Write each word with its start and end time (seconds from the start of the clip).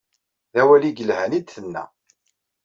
D 0.53 0.55
awal 0.61 0.83
i 0.85 0.91
yelhan 0.91 1.37
i 1.39 1.41
d-tenna. 1.41 1.83